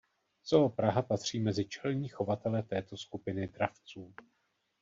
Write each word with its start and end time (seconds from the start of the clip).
Zoo 0.45 0.69
Praha 0.69 1.01
patří 1.01 1.39
mezi 1.39 1.65
čelní 1.65 2.07
chovatele 2.09 2.63
této 2.63 2.97
skupiny 2.97 3.47
dravců. 3.47 4.13